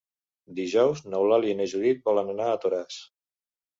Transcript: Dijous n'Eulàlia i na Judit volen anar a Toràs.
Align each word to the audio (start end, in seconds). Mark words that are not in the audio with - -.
Dijous 0.59 1.03
n'Eulàlia 1.13 1.55
i 1.55 1.59
na 1.61 1.67
Judit 1.73 2.01
volen 2.11 2.33
anar 2.37 2.49
a 2.51 2.57
Toràs. 2.65 2.99